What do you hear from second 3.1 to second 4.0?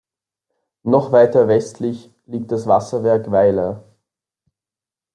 Weiler.